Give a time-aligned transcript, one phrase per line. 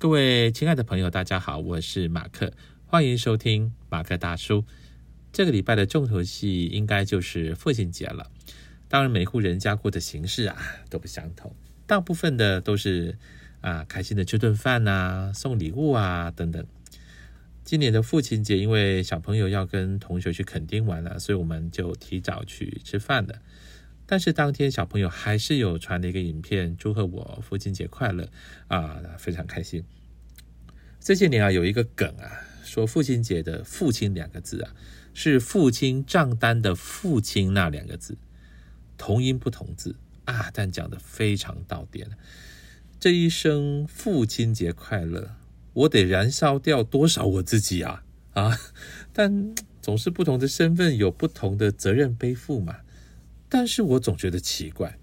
[0.00, 2.50] 各位亲爱的朋友，大家好，我是马克，
[2.86, 4.64] 欢迎收听马克大叔。
[5.30, 8.30] 这个礼拜的重头戏应该就是父亲节了。
[8.88, 10.56] 当然，每户人家过的形式啊
[10.88, 11.54] 都不相同，
[11.86, 13.14] 大部分的都是
[13.60, 16.66] 啊开心的吃顿饭啊，送礼物啊等等。
[17.62, 23.34] 今年的父亲节，因为小朋友要跟同学去垦丁玩了，所以我们就提早去吃饭了。
[24.10, 28.28] 但是当天小朋友还是有传了一个影片，祝贺我父亲节快乐
[28.66, 29.84] 啊，非常开心。
[30.98, 32.28] 这些年啊，有一个梗啊，
[32.64, 34.74] 说父亲节的“父亲”两个字啊，
[35.14, 38.18] 是父亲账单的“父亲”那两个字，
[38.98, 42.10] 同音不同字啊，但讲的非常到点。
[42.98, 45.36] 这一生父亲节快乐，
[45.72, 48.02] 我得燃烧掉多少我自己啊
[48.32, 48.58] 啊！
[49.12, 52.78] 但总是不同的身份有不同的责任背负嘛。
[53.50, 54.98] 但是我总觉得奇怪，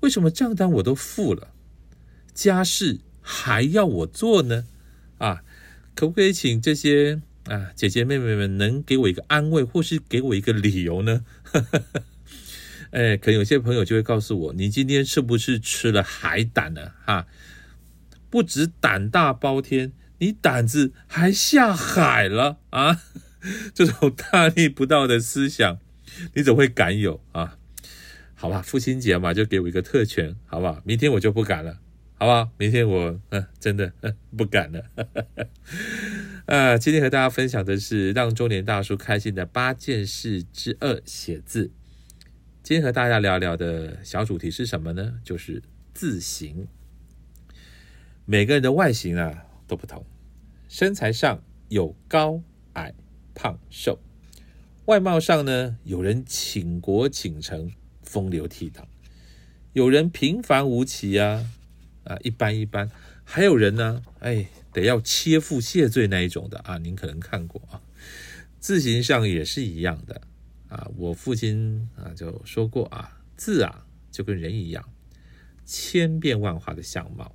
[0.00, 1.52] 为什么账单我都付了，
[2.34, 4.66] 家事还要我做呢？
[5.18, 5.44] 啊，
[5.94, 11.24] 可不可以请这些啊姐姐妹妹们能给我一个安慰，或是给我一个理由呢？
[12.92, 16.92] 哎，可能有些朋友就会告诉我，你今天是不是吃了海胆呢？
[17.04, 17.26] 哈，
[18.30, 23.02] 不止胆大包天，你胆子还下海了啊！
[23.74, 25.78] 这种大逆不道的思想，
[26.34, 27.58] 你怎么会敢有啊？
[28.38, 30.80] 好吧，父亲节嘛，就给我一个特权，好不好？
[30.84, 31.80] 明天我就不敢了，
[32.16, 32.50] 好不好？
[32.58, 33.90] 明天我嗯，真的
[34.36, 34.84] 不敢了。
[36.44, 41.70] 啊， 今天和大家分享的是让中年大叔开心的八件事之二：写字。
[42.62, 45.18] 今天和大家聊聊的小主题是什么呢？
[45.24, 45.62] 就是
[45.94, 46.68] 字形。
[48.26, 50.04] 每个人的外形啊都不同，
[50.68, 52.42] 身材上有高
[52.74, 52.92] 矮、
[53.34, 53.98] 胖瘦，
[54.84, 57.72] 外貌上呢，有人倾国倾城。
[58.06, 58.84] 风流倜傥，
[59.74, 61.44] 有人平凡无奇啊，
[62.04, 62.90] 啊一般一般，
[63.24, 67.82] 还有人呢，哎，得要切腹谢罪那一种的啊，您可能看过啊。
[68.58, 70.22] 字形上也是一样的
[70.68, 74.88] 啊，我父亲啊就说过啊，字啊就跟人一样，
[75.66, 77.34] 千变万化的相貌，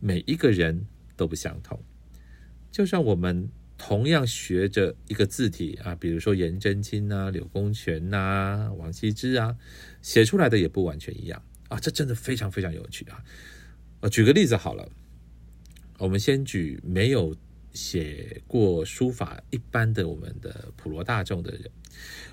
[0.00, 0.86] 每一个人
[1.16, 1.80] 都不相同，
[2.72, 3.48] 就像我们。
[3.78, 9.56] 同样学着一个字体啊，比如说颜真卿啊、柳公权呐、王羲之啊，
[10.02, 13.22] 写出来的也不完全一样啊，这真的非常非常有趣啊。
[14.00, 14.88] 呃，举个例子好了，
[15.98, 17.36] 我们先举没有
[17.72, 21.62] 写过书法一般的我们的普罗大众的人。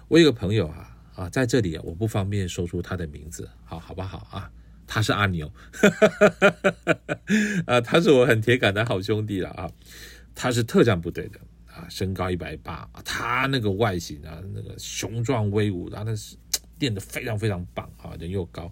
[0.08, 4.52] 我有个朋友啊啊，在这里啊，我不方便说出他的名字，好好不好啊？
[4.88, 5.52] 他是阿牛，
[7.66, 9.72] 啊，他是我很铁杆的好兄弟了啊。
[10.36, 16.36] 他是特战部队的啊，身高一百八，他那个外形啊，那个雄壮威武，然后那是
[16.78, 18.72] 练得非常非常棒啊，人又高，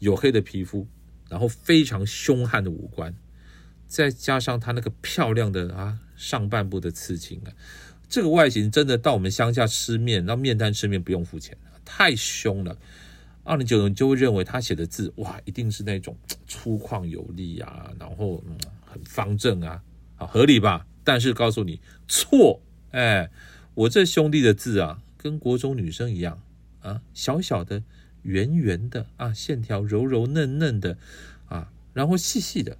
[0.00, 0.86] 黝黑的皮肤，
[1.30, 3.14] 然后非常凶悍的五官，
[3.86, 7.52] 再加上他那个漂亮的啊上半部的刺青啊，
[8.08, 12.76] 这个外形真的到我们乡下吃面，那面摊吃面不用付钱太凶了。
[13.46, 19.82] 二零九零就会认为他写的字哇，一定是那种粗犷有力啊，然后嗯很方正啊，
[20.16, 20.86] 啊合理吧？
[21.04, 23.30] 但是告诉你错，哎，
[23.74, 26.42] 我这兄弟的字啊，跟国中女生一样
[26.80, 27.82] 啊，小小的、
[28.22, 30.96] 圆圆的啊，线条柔柔嫩嫩的
[31.46, 32.78] 啊，然后细细的。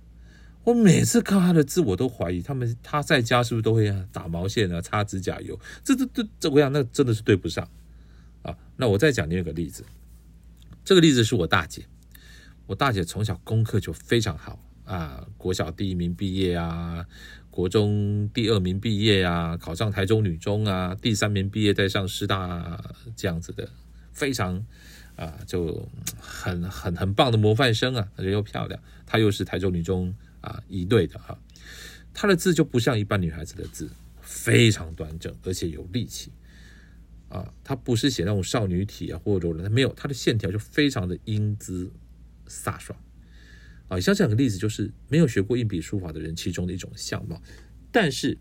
[0.65, 5.61] 我每次看他的字，我都怀疑他们他在家是不是都会打毛线啊、擦指甲油？
[5.84, 7.69] 这这这这，我想那真的是对不上
[8.41, 8.57] 啊。
[8.77, 9.84] 那我再讲另一个例子，
[10.83, 11.84] 这个例子是我大姐，
[12.67, 17.06] 我大姐从小功课就非常好啊，国小第一名毕业啊。
[17.50, 23.69] 国中第二名毕业啊，考上台中女中啊，第三名毕业再上师大啊这样子的，
[24.12, 24.67] 非常
[25.15, 31.39] 啊，就很很很棒的模范生啊，人又漂亮，她又是台中女中啊一队的哈，
[32.12, 33.89] 她的字就不像一般女孩子的字，
[34.21, 36.33] 非常端正，而且有力气
[37.28, 41.89] 啊，她不是写那种少女体啊或者柔软，她没有，她的线条就非常的英姿
[42.49, 42.99] 飒爽。
[43.89, 47.41] 啊，像这两个例子就是没有学过硬笔书法的人其中的一种相貌，
[47.92, 48.36] 但是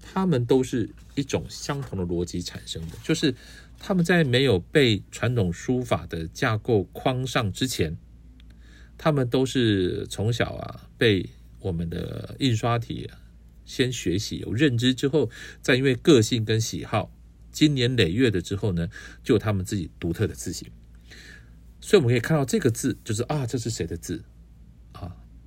[0.00, 3.34] 他们都是一种相同的逻辑产生的，就是
[3.78, 7.96] 他们在没有被传统书法的架构框上之前，
[8.96, 11.28] 他们都是从小啊被
[11.58, 13.10] 我们的印刷体
[13.64, 15.28] 先学习有认知之后，
[15.60, 17.12] 再因为个性跟喜好，
[17.50, 18.88] 经年累月的之后呢，
[19.24, 20.70] 就有他们自己独特的字形。
[21.80, 24.22] 所以我们可以看到这个字，就是啊，这是谁的字？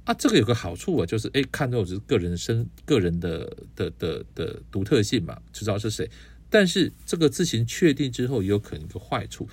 [0.09, 6.09] 啊，这个有个好处啊，就是哎，看到是个人身、个人的的的的独特性嘛，就知道是谁。
[6.49, 9.47] 但是这个字形确定之后，也有可能一个坏处，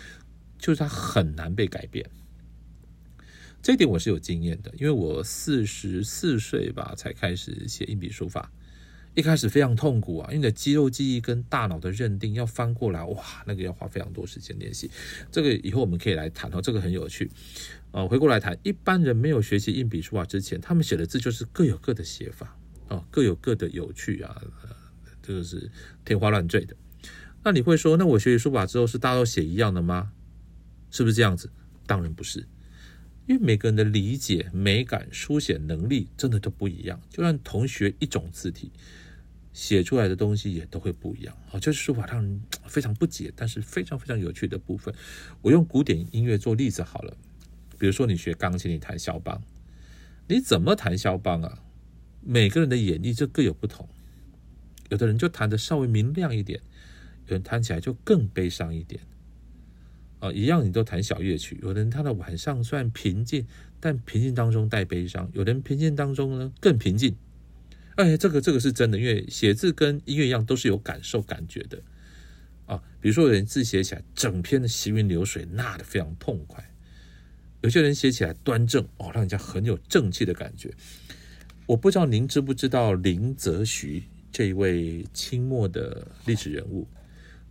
[0.58, 2.08] 就是它很难被改变。
[3.60, 8.50] 这点我是有经验的，因为我四十四岁吧才开始写硬笔书法，
[9.14, 14.90] 一开始非常痛苦啊，因为你的肌肉记忆跟大脑的认定要翻过来，哇，那个要花非常多时间练习。
[15.30, 17.30] 这个以后我们可以来谈哦，这个很有趣。
[17.96, 22.54] 呃，回过来谈，一般人没有学习硬笔书法之前，他们写的字就是各有各的写法
[22.88, 24.36] 啊，各有各的有趣啊，
[25.22, 25.70] 这个是
[26.04, 26.76] 天花乱坠的。
[27.42, 30.12] 那你会说，那我学习书法之后是大家都写一样的吗？
[30.90, 31.50] 是不是这样子？
[31.86, 32.46] 当然不是，
[33.26, 37.00] 因为每个人的理解、美感、书写能力真的都不一样。
[37.08, 38.70] 就算同学一种字体
[39.54, 44.94] 写出来的东西也都会不一样啊，就是书法让人非常不解，但是非常非常有趣的部分。
[45.40, 47.16] 我用古典音乐做例子好了，
[47.78, 49.42] 比如说你学钢琴，你弹肖邦，
[50.28, 51.62] 你怎么弹肖邦啊？
[52.22, 53.88] 每个人的演绎就各有不同，
[54.88, 56.60] 有的人就弹的稍微明亮一点。
[57.28, 59.00] 有人弹起来就更悲伤一点，
[60.20, 61.58] 啊，一样你都弹小乐曲。
[61.60, 63.44] 有的人他的晚上虽然平静，
[63.80, 67.16] 但平静当中带悲伤；有的人平静当中呢更平静。
[67.96, 71.82] 哎，这个这个是真的，因为写字跟音乐一样，都是有感受感觉的
[72.66, 72.80] 啊。
[73.00, 76.62] 比如说有人字写起来整篇的行云流水，那的非常痛快；
[77.62, 80.72] 有些人写起来端正哦，让人家很有正气的感觉。
[81.66, 86.86] 我不知道您知不知道林则徐这一位清末的历史人物。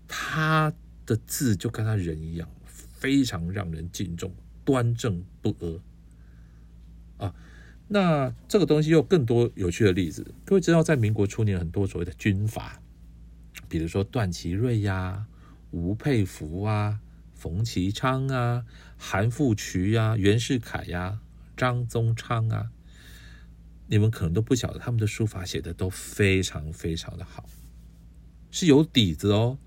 [0.08, 0.72] 他
[1.06, 4.32] 的字就跟他人一样，非常让人敬重，
[4.64, 5.82] 端正不
[7.18, 7.36] 阿啊。
[7.88, 10.26] 那这个东西又更多有趣的例子。
[10.46, 12.80] 各位知道，在民国初年，很多所谓的军阀，
[13.68, 15.26] 比如说段祺瑞呀、
[15.72, 17.00] 吴佩孚啊、
[17.34, 18.64] 冯其昌啊、
[18.98, 21.20] 韩复渠啊、袁世凯呀、
[21.56, 22.72] 张宗昌啊，
[23.88, 27.48] 你们可能都不晓得，他们的书法写的都非常非常的好，
[28.52, 29.58] 是有底子哦。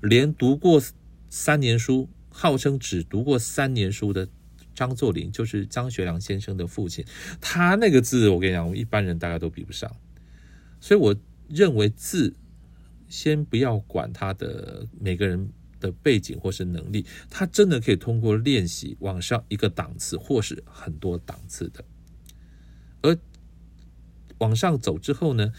[0.00, 0.82] 连读过
[1.30, 4.28] 三年书，号称只读过三年书的
[4.74, 7.04] 张作霖，就是张学良先生的父亲。
[7.40, 9.90] 他那个字，我跟你讲，一般人大概都比不上。
[10.80, 11.14] 所以我
[11.48, 12.34] 认为字，
[13.08, 15.50] 先不要管他的每个人
[15.82, 21.84] 的背景或是能力，他真的可以通过练习往上一个档次，或是很多档次的。
[23.02, 23.18] 而
[24.38, 25.52] 往上走之后呢，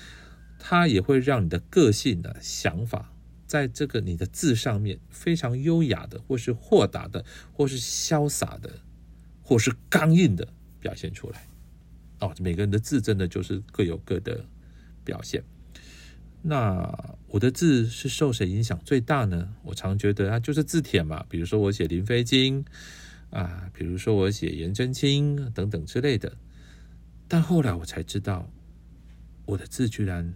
[0.57, 3.11] 他也会让你的个性的想法。
[3.45, 8.79] 在这个你的字上面，非常优雅的，或是豁达的，或是潇洒的，
[9.43, 10.47] 或是刚硬的
[10.79, 11.47] 表现出来。
[12.19, 14.43] 哦，每个人的字真的就是各有各的
[15.03, 15.43] 表现。
[16.45, 19.55] 那我的字是受谁影响最大呢？
[19.63, 21.25] 我常觉得啊，就是字帖嘛。
[21.29, 22.65] 比如说我写林飞经
[23.29, 26.37] 啊，比如说我写颜真卿等等之类的。
[27.29, 28.51] 但后来我才知道，
[29.45, 30.33] 我的字居然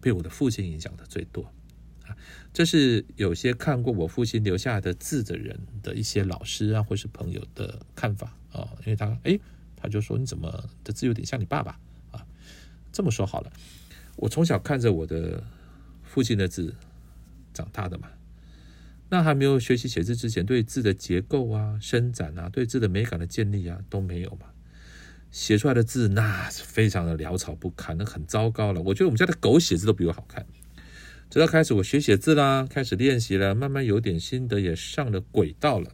[0.00, 1.42] 被我的父亲影响的最多。
[2.06, 2.14] 啊
[2.52, 9.38] 这是有些看过我父亲留下的字的人的一些老师啊，或是朋友的看法啊，因为他哎，
[9.74, 11.78] 他就说你怎么的字有点像你爸爸
[12.10, 12.26] 啊？
[12.92, 13.52] 这么说好了，
[14.20, 15.42] 我从小看着我的
[16.02, 16.74] 父亲的字
[17.54, 18.08] 长大的嘛，
[19.08, 24.46] 那还没有学习写字之前，对字的结构啊、伸展啊、对字的美感的建立啊都没有嘛，
[25.30, 28.82] 写出来的字那是非常的潦草不堪，那很糟糕了。
[28.82, 30.46] 我觉得我们家的狗写字都比我好看。
[31.30, 35.90] 直到开始我学写字啦，开始练习了，慢慢有点心得，也上了轨道了。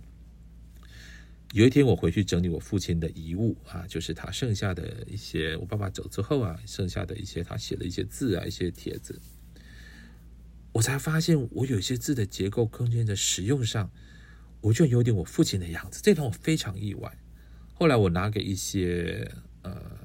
[1.57, 9.19] 有一天我回去整理我父亲的遗物啊，就是他剩下的一些，我爸爸走之后啊，剩下的一些他写的一些字啊，一些帖子，
[10.73, 13.91] 我才发现我有些字的结构、空间的使用上，
[14.61, 17.11] 我就有点我父亲的样子，这让我非常意外。
[17.73, 19.27] 后来我拿给一些
[19.63, 20.05] 呃。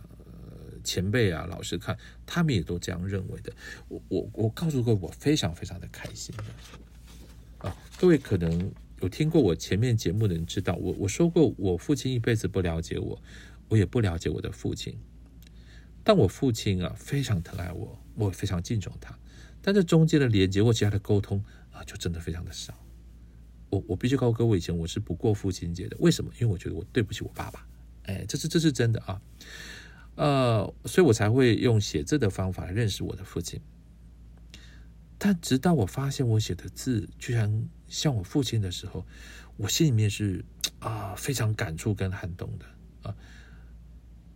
[0.83, 3.53] 前辈啊，老师看，他们也都这样认为的。
[3.87, 7.77] 我我我告诉各位，我非常非常的开心的啊！
[7.99, 13.21] 各位可能有听过我前面节目的人知道，我我说过，我父亲一辈子不了解我，
[13.67, 14.95] 我也不了解我的父亲。
[16.03, 19.17] 但我父亲啊，非常疼爱我，我非常敬重他。
[19.61, 22.73] 但这中间的连接或其他的沟通啊，就真的非常的少。
[23.69, 25.97] 我我必须告诉各位，以前我是不过父亲节的。
[25.99, 26.31] 为什么？
[26.39, 27.65] 因为我觉得我对不起我爸爸。
[28.03, 29.21] 哎，这是这是真的啊。
[30.15, 33.59] 呃，所以我才会用写字的方法认识我的父亲。
[35.23, 39.05] 但直到我发现我写的字居然像我父亲的时候，
[39.55, 40.43] 我心里面是
[40.79, 42.65] 啊非常感触跟撼动的
[43.07, 43.15] 啊。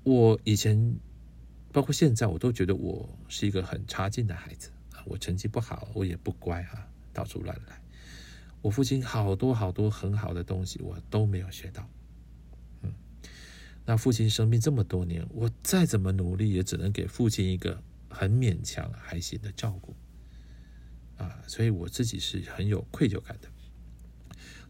[0.03, 0.95] 我以前
[1.71, 7.81] 包括现在，我都觉得我是一个很差劲的孩子啊，我成绩不好，我也不乖啊，到处乱来。
[8.61, 11.89] 我父亲好多好多很好的东西，我都没有学到。
[12.83, 12.93] 嗯
[13.87, 19.95] 那父亲生病这么多年，我再怎么努力，也只能给父亲一个很勉强还行的照顾，
[21.17, 23.49] 啊，所以我自己是很有愧疚感的。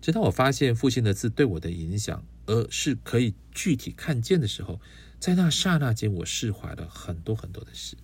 [0.01, 4.79] 直到我发现父亲的字对我的影响而是可以具体看见的时候，
[5.19, 7.97] 在那刹那间，我释怀了很多很多的事。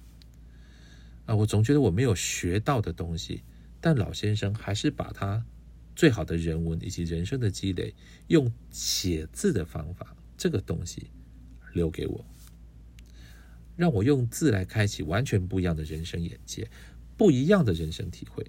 [1.27, 3.43] 啊，我总觉得我没有学到的东西，
[3.79, 5.45] 但老先生还是把他
[5.95, 7.93] 最好的人文以及人生的积累，
[8.27, 11.12] 用写字的方法，这个东西
[11.74, 12.25] 留给我，
[13.75, 16.67] 让我用字来开启完全不一样的人生眼界，
[17.22, 18.44] 不一样的人生体会，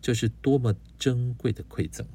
[0.00, 2.08] 这是多么珍贵的馈赠。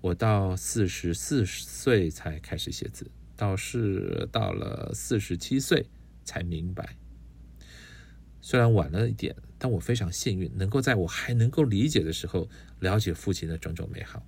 [0.00, 5.86] 我到四十四岁才开始写字，倒是到了四十七岁
[6.24, 6.96] 才明白。
[8.40, 12.48] 虽然晚了一点，但我非常幸运，能够在我还能够理解的时候，
[12.80, 14.26] 了解父亲的种种美好。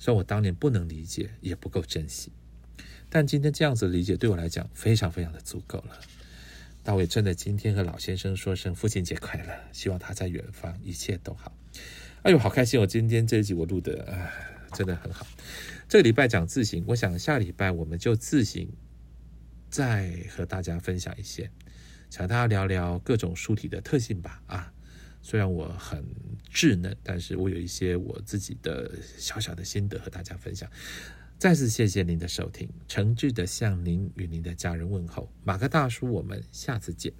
[0.00, 2.32] 虽然我当年不能理解，也不够珍惜，
[3.08, 6.00] 但今天这样子理解对我来讲，非常非常的足够了。
[6.90, 11.56] 大伟真的今天和老先生说声父亲节快乐，希望他在远方一切都好。
[12.22, 12.80] 哎呦，好开心！
[12.80, 14.28] 我今天这一集我录的，
[14.74, 15.24] 真的很好。
[15.88, 18.68] 这个礼拜讲字形，我想下礼拜我们就字形
[19.68, 21.48] 再和大家分享一些。
[22.10, 24.42] 想大家聊聊各种书体的特性吧。
[24.48, 24.72] 啊，
[25.22, 26.04] 虽然我很
[26.52, 30.68] 稚嫩，但是我有一些我自己的小小的心得和大家分享。
[31.40, 37.10] 再次谢谢您的收听，诚挚的向您与您的家人问候，马克大叔，我们下次见。